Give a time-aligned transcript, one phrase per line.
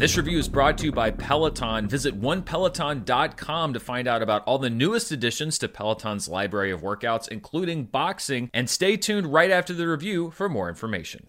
[0.00, 1.86] This review is brought to you by Peloton.
[1.86, 7.28] Visit onepeloton.com to find out about all the newest additions to Peloton's library of workouts,
[7.28, 11.26] including boxing, and stay tuned right after the review for more information.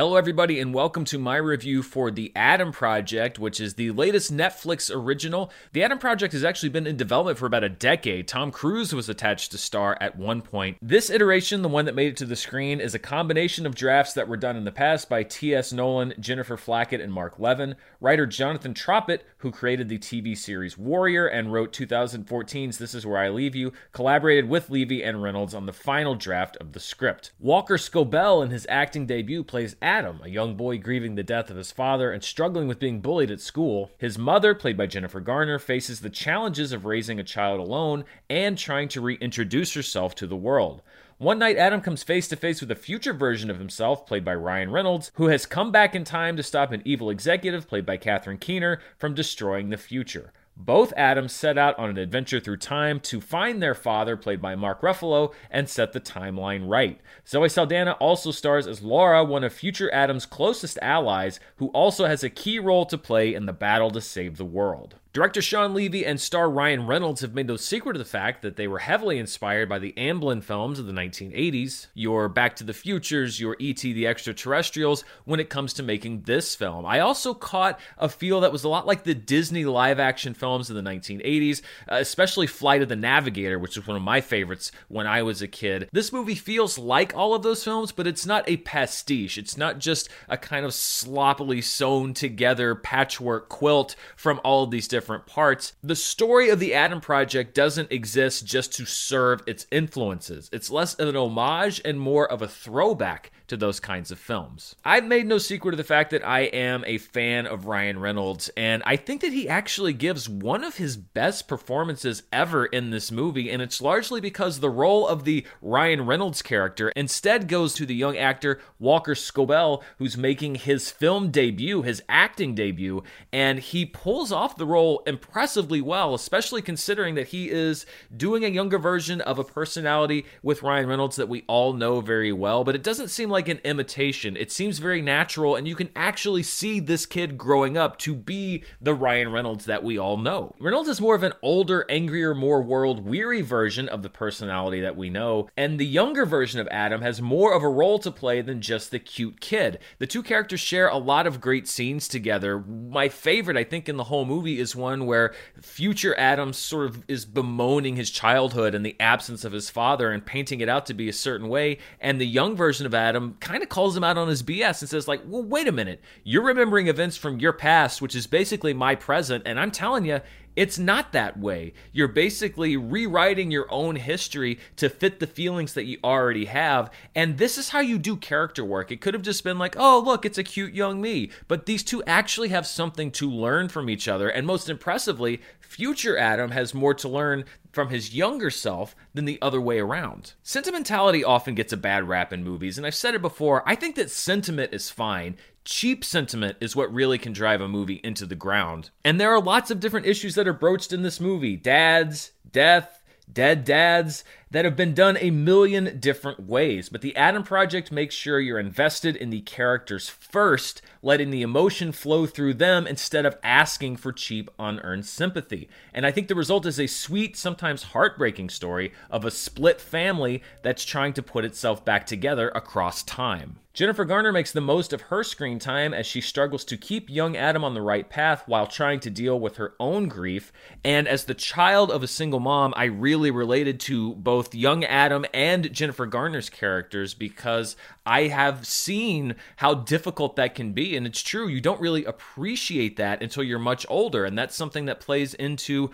[0.00, 4.32] Hello, everybody, and welcome to my review for The Adam Project, which is the latest
[4.32, 5.52] Netflix original.
[5.74, 8.26] The Adam Project has actually been in development for about a decade.
[8.26, 10.78] Tom Cruise was attached to star at one point.
[10.80, 14.14] This iteration, the one that made it to the screen, is a combination of drafts
[14.14, 15.70] that were done in the past by T.S.
[15.70, 17.76] Nowlin, Jennifer Flackett, and Mark Levin.
[18.00, 23.18] Writer Jonathan Tropper, who created the TV series Warrior and wrote 2014's This Is Where
[23.18, 27.32] I Leave You, collaborated with Levy and Reynolds on the final draft of the script.
[27.38, 31.72] Walker Scobell, in his acting debut, plays a young boy grieving the death of his
[31.72, 33.90] father and struggling with being bullied at school.
[33.98, 38.56] His mother, played by Jennifer Garner, faces the challenges of raising a child alone and
[38.56, 40.82] trying to reintroduce herself to the world.
[41.18, 44.36] One night, Adam comes face to face with a future version of himself, played by
[44.36, 47.96] Ryan Reynolds, who has come back in time to stop an evil executive, played by
[47.96, 50.32] Catherine Keener, from destroying the future.
[50.56, 54.54] Both Adams set out on an adventure through time to find their father, played by
[54.54, 57.00] Mark Ruffalo, and set the timeline right.
[57.26, 62.22] Zoe Saldana also stars as Laura, one of future Adams' closest allies, who also has
[62.22, 64.96] a key role to play in the battle to save the world.
[65.12, 68.54] Director Shawn Levy and star Ryan Reynolds have made no secret of the fact that
[68.54, 72.72] they were heavily inspired by the Amblin films of the 1980s, your Back to the
[72.72, 73.92] Futures, your E.T.
[73.92, 76.86] the Extraterrestrials, when it comes to making this film.
[76.86, 80.70] I also caught a feel that was a lot like the Disney live action films
[80.70, 84.70] of the 1980s, uh, especially Flight of the Navigator, which was one of my favorites
[84.86, 85.88] when I was a kid.
[85.92, 89.38] This movie feels like all of those films, but it's not a pastiche.
[89.38, 94.86] It's not just a kind of sloppily sewn together patchwork quilt from all of these
[94.86, 95.72] different different parts.
[95.82, 100.50] The story of the Adam Project doesn't exist just to serve its influences.
[100.52, 104.76] It's less of an homage and more of a throwback to those kinds of films.
[104.84, 108.50] I've made no secret of the fact that I am a fan of Ryan Reynolds,
[108.58, 113.10] and I think that he actually gives one of his best performances ever in this
[113.10, 117.86] movie, and it's largely because the role of the Ryan Reynolds character instead goes to
[117.86, 123.02] the young actor Walker Scobell, who's making his film debut, his acting debut,
[123.32, 127.84] and he pulls off the role impressively well, especially considering that he is
[128.16, 132.32] doing a younger version of a personality with Ryan Reynolds that we all know very
[132.32, 134.36] well, but it doesn't seem like like an imitation.
[134.36, 138.64] It seems very natural, and you can actually see this kid growing up to be
[138.82, 140.54] the Ryan Reynolds that we all know.
[140.60, 144.94] Reynolds is more of an older, angrier, more world weary version of the personality that
[144.94, 148.42] we know, and the younger version of Adam has more of a role to play
[148.42, 149.78] than just the cute kid.
[149.98, 152.58] The two characters share a lot of great scenes together.
[152.60, 157.04] My favorite, I think, in the whole movie is one where future Adam sort of
[157.06, 160.94] is bemoaning his childhood and the absence of his father and painting it out to
[160.94, 164.18] be a certain way, and the young version of Adam kind of calls him out
[164.18, 166.00] on his BS and says, like, well, wait a minute.
[166.24, 170.20] You're remembering events from your past, which is basically my present, and I'm telling you,
[170.56, 171.72] it's not that way.
[171.92, 176.90] You're basically rewriting your own history to fit the feelings that you already have.
[177.14, 178.90] And this is how you do character work.
[178.90, 181.30] It could have just been like, oh, look, it's a cute young me.
[181.48, 184.28] But these two actually have something to learn from each other.
[184.28, 189.40] And most impressively, future Adam has more to learn from his younger self than the
[189.40, 190.34] other way around.
[190.42, 193.96] Sentimentality often gets a bad rap in movies, and I've said it before, I think
[193.96, 195.36] that sentiment is fine.
[195.64, 198.90] Cheap sentiment is what really can drive a movie into the ground.
[199.04, 203.02] And there are lots of different issues that are broached in this movie dads, death,
[203.32, 206.88] dead dads, that have been done a million different ways.
[206.88, 211.92] But the Adam Project makes sure you're invested in the characters first, letting the emotion
[211.92, 215.68] flow through them instead of asking for cheap, unearned sympathy.
[215.94, 220.42] And I think the result is a sweet, sometimes heartbreaking story of a split family
[220.62, 223.60] that's trying to put itself back together across time.
[223.72, 227.36] Jennifer Garner makes the most of her screen time as she struggles to keep young
[227.36, 230.52] Adam on the right path while trying to deal with her own grief.
[230.84, 234.84] And as the child of a single mom, I really related to both both young
[234.84, 237.76] Adam and Jennifer Garner's characters because
[238.06, 240.96] I have seen how difficult that can be.
[240.96, 244.24] And it's true, you don't really appreciate that until you're much older.
[244.24, 245.90] And that's something that plays into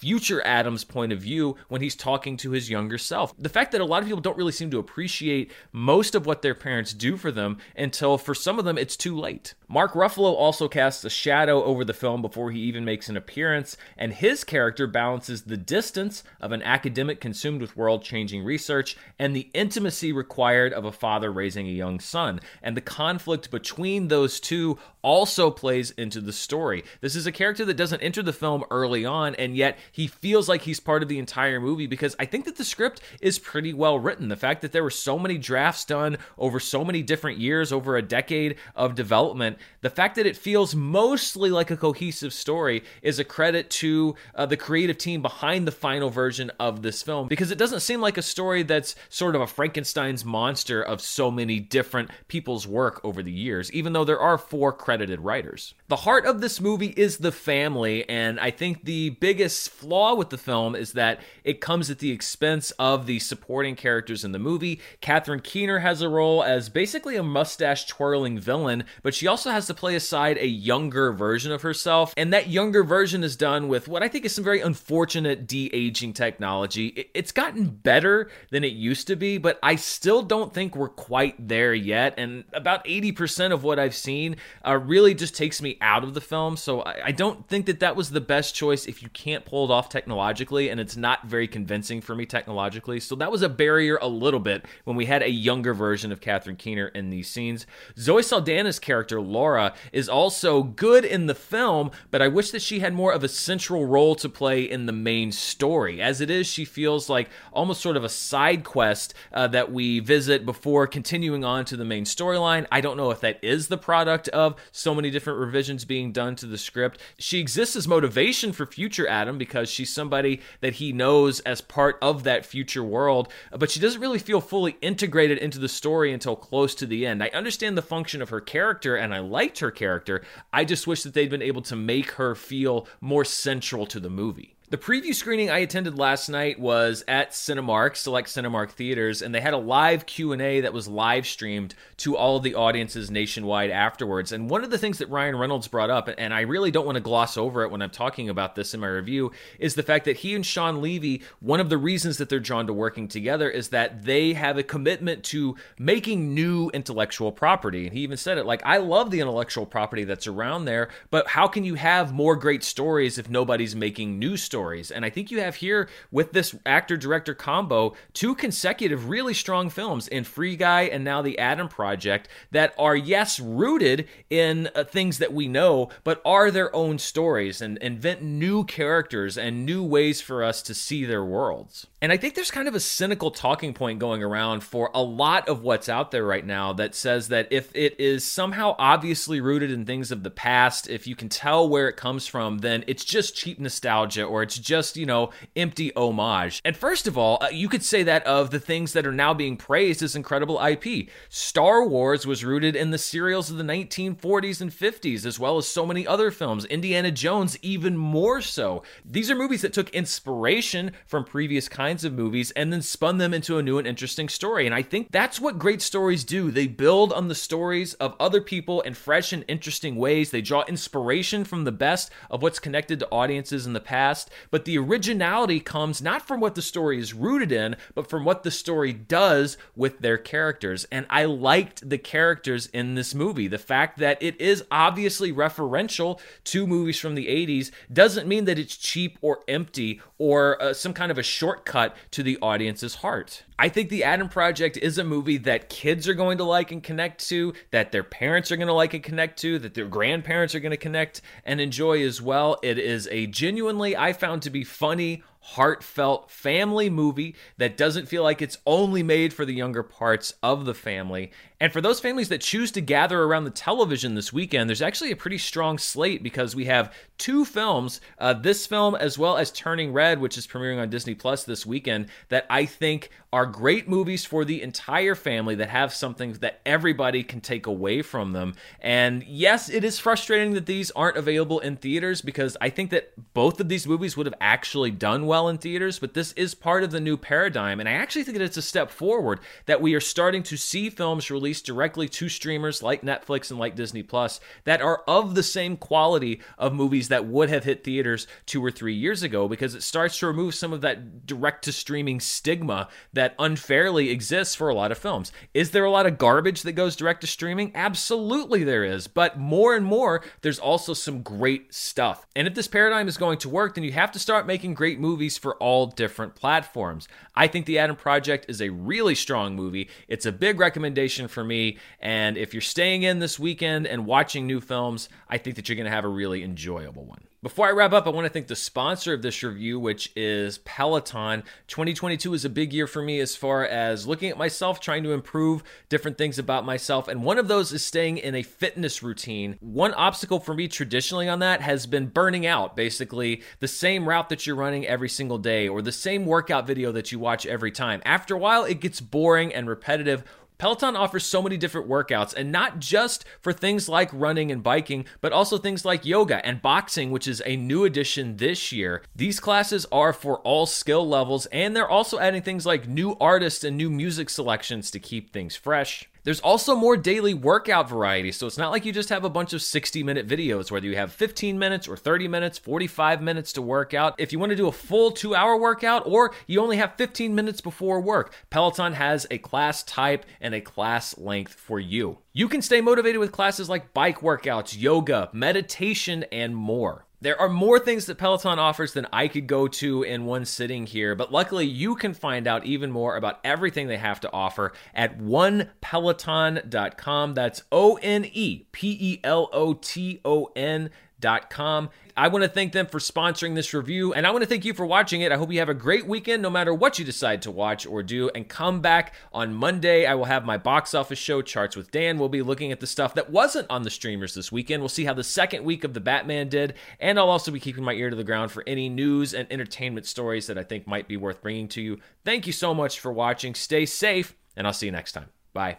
[0.00, 3.36] future Adam's point of view when he's talking to his younger self.
[3.36, 6.40] The fact that a lot of people don't really seem to appreciate most of what
[6.40, 9.52] their parents do for them until for some of them it's too late.
[9.68, 13.76] Mark Ruffalo also casts a shadow over the film before he even makes an appearance,
[13.98, 19.36] and his character balances the distance of an academic consumed with world changing research and
[19.36, 22.40] the intimacy required of a father raising a young son.
[22.62, 26.84] And the conflict between those two also plays into the story.
[27.00, 30.48] This is a character that doesn't enter the film early on, and yet he feels
[30.48, 33.72] like he's part of the entire movie because I think that the script is pretty
[33.72, 34.28] well written.
[34.28, 37.96] The fact that there were so many drafts done over so many different years, over
[37.96, 43.18] a decade of development, the fact that it feels mostly like a cohesive story is
[43.18, 47.50] a credit to uh, the creative team behind the final version of this film because
[47.50, 51.58] it doesn't seem like a story that's sort of a Frankenstein's monster of so many
[51.58, 55.74] different people's work over the years, even though there are four credited writers.
[55.88, 60.28] The heart of this movie is the family, and I think the biggest flaw with
[60.28, 64.38] the film is that it comes at the expense of the supporting characters in the
[64.38, 64.78] movie.
[65.00, 69.66] Catherine Keener has a role as basically a mustache twirling villain, but she also has
[69.66, 73.88] to play aside a younger version of herself, and that younger version is done with
[73.88, 77.08] what I think is some very unfortunate de aging technology.
[77.14, 81.48] It's gotten better than it used to be, but I still don't think we're quite
[81.48, 84.36] there yet, and about 80% of what I've seen
[84.66, 87.80] uh, really just takes me out of the film, so I, I don't think that
[87.80, 91.26] that was the best choice if you can't pull it off technologically, and it's not
[91.26, 93.00] very convincing for me technologically.
[93.00, 96.20] So that was a barrier a little bit when we had a younger version of
[96.20, 97.66] Catherine Keener in these scenes.
[97.98, 102.80] Zoe Saldana's character, Laura, is also good in the film, but I wish that she
[102.80, 106.02] had more of a central role to play in the main story.
[106.02, 110.00] As it is, she feels like almost sort of a side quest uh, that we
[110.00, 112.66] visit before continuing on to the main storyline.
[112.72, 116.36] I don't know if that is the product of so many different revisions being done
[116.36, 117.00] to the script.
[117.18, 121.98] She exists as motivation for future Adam because she's somebody that he knows as part
[122.02, 126.36] of that future world, but she doesn't really feel fully integrated into the story until
[126.36, 127.22] close to the end.
[127.22, 130.22] I understand the function of her character and I liked her character.
[130.52, 134.10] I just wish that they'd been able to make her feel more central to the
[134.10, 134.56] movie.
[134.70, 139.40] The preview screening I attended last night was at Cinemark, select Cinemark theaters, and they
[139.40, 144.30] had a live Q&A that was live streamed to all the audiences nationwide afterwards.
[144.30, 146.94] And one of the things that Ryan Reynolds brought up, and I really don't want
[146.94, 150.04] to gloss over it when I'm talking about this in my review, is the fact
[150.04, 153.50] that he and Shawn Levy, one of the reasons that they're drawn to working together
[153.50, 157.86] is that they have a commitment to making new intellectual property.
[157.86, 161.26] And he even said it like, I love the intellectual property that's around there, but
[161.26, 164.59] how can you have more great stories if nobody's making new stories?
[164.60, 164.90] Stories.
[164.90, 169.70] And I think you have here with this actor director combo two consecutive really strong
[169.70, 174.84] films in Free Guy and now The Adam Project that are, yes, rooted in uh,
[174.84, 179.82] things that we know, but are their own stories and invent new characters and new
[179.82, 181.86] ways for us to see their worlds.
[182.02, 185.48] And I think there's kind of a cynical talking point going around for a lot
[185.48, 189.70] of what's out there right now that says that if it is somehow obviously rooted
[189.70, 193.04] in things of the past, if you can tell where it comes from, then it's
[193.04, 196.60] just cheap nostalgia or it's just, you know, empty homage.
[196.64, 199.32] And first of all, uh, you could say that of the things that are now
[199.32, 201.08] being praised as incredible IP.
[201.28, 205.68] Star Wars was rooted in the serials of the 1940s and 50s, as well as
[205.68, 206.64] so many other films.
[206.64, 208.82] Indiana Jones, even more so.
[209.04, 213.32] These are movies that took inspiration from previous kinds of movies and then spun them
[213.32, 214.66] into a new and interesting story.
[214.66, 216.50] And I think that's what great stories do.
[216.50, 220.32] They build on the stories of other people in fresh and interesting ways.
[220.32, 224.64] They draw inspiration from the best of what's connected to audiences in the past, but
[224.64, 228.50] the originality comes not from what the story is rooted in, but from what the
[228.50, 230.86] story does with their characters.
[230.90, 233.48] And I liked the characters in this movie.
[233.48, 238.58] The fact that it is obviously referential to movies from the 80s doesn't mean that
[238.58, 243.44] it's cheap or empty or uh, some kind of a shortcut to the audience's heart.
[243.58, 246.82] I think The Adam Project is a movie that kids are going to like and
[246.82, 250.54] connect to, that their parents are going to like and connect to, that their grandparents
[250.54, 252.58] are going to connect and enjoy as well.
[252.62, 258.22] It is a genuinely, I found to be funny, heartfelt family movie that doesn't feel
[258.22, 261.32] like it's only made for the younger parts of the family.
[261.58, 265.10] And for those families that choose to gather around the television this weekend, there's actually
[265.10, 269.50] a pretty strong slate because we have two films, uh, this film as well as
[269.50, 273.88] Turning Red, which is premiering on Disney Plus this weekend, that I think are great
[273.88, 278.54] movies for the entire family that have something that everybody can take away from them.
[278.80, 283.34] And yes, it is frustrating that these aren't available in theaters because I think that
[283.34, 286.82] both of these movies would have actually done well in theaters, but this is part
[286.82, 287.78] of the new paradigm.
[287.78, 290.90] And I actually think that it's a step forward that we are starting to see
[290.90, 295.44] films released directly to streamers like Netflix and like Disney Plus that are of the
[295.44, 299.76] same quality of movies that would have hit theaters two or three years ago because
[299.76, 304.68] it starts to remove some of that direct to streaming stigma that unfairly exists for
[304.68, 305.30] a lot of films.
[305.54, 307.70] Is there a lot of garbage that goes direct to streaming?
[307.76, 312.26] Absolutely there is, but more and more there's also some great stuff.
[312.34, 314.98] And if this paradigm is going to work, then you have to start making great
[315.20, 317.06] movies for all different platforms.
[317.34, 319.90] I think The Adam Project is a really strong movie.
[320.08, 321.76] It's a big recommendation for me.
[322.00, 325.76] And if you're staying in this weekend and watching new films, I think that you're
[325.76, 327.20] going to have a really enjoyable one.
[327.42, 330.58] Before I wrap up, I want to thank the sponsor of this review, which is
[330.58, 331.42] Peloton.
[331.68, 335.12] 2022 is a big year for me as far as looking at myself, trying to
[335.12, 337.08] improve different things about myself.
[337.08, 339.56] And one of those is staying in a fitness routine.
[339.60, 344.28] One obstacle for me traditionally on that has been burning out, basically the same route
[344.28, 347.72] that you're running every single day or the same workout video that you watch every
[347.72, 348.02] time.
[348.04, 350.24] After a while, it gets boring and repetitive
[350.60, 355.06] Peloton offers so many different workouts, and not just for things like running and biking,
[355.22, 359.02] but also things like yoga and boxing, which is a new addition this year.
[359.16, 363.64] These classes are for all skill levels, and they're also adding things like new artists
[363.64, 366.10] and new music selections to keep things fresh.
[366.22, 369.54] There's also more daily workout variety, so it's not like you just have a bunch
[369.54, 373.62] of 60 minute videos, whether you have 15 minutes or 30 minutes, 45 minutes to
[373.62, 374.14] work out.
[374.18, 377.34] If you want to do a full two hour workout or you only have 15
[377.34, 382.18] minutes before work, Peloton has a class type and a class length for you.
[382.32, 387.06] You can stay motivated with classes like bike workouts, yoga, meditation, and more.
[387.22, 390.86] There are more things that Peloton offers than I could go to in one sitting
[390.86, 394.72] here, but luckily you can find out even more about everything they have to offer
[394.94, 397.34] at onepeloton.com.
[397.34, 401.90] That's O N E P E L O T O N.com.
[402.20, 404.74] I want to thank them for sponsoring this review, and I want to thank you
[404.74, 405.32] for watching it.
[405.32, 408.02] I hope you have a great weekend no matter what you decide to watch or
[408.02, 408.28] do.
[408.34, 410.04] And come back on Monday.
[410.04, 412.18] I will have my box office show charts with Dan.
[412.18, 414.82] We'll be looking at the stuff that wasn't on the streamers this weekend.
[414.82, 417.84] We'll see how the second week of The Batman did, and I'll also be keeping
[417.84, 421.08] my ear to the ground for any news and entertainment stories that I think might
[421.08, 422.00] be worth bringing to you.
[422.26, 423.54] Thank you so much for watching.
[423.54, 425.30] Stay safe, and I'll see you next time.
[425.54, 425.78] Bye.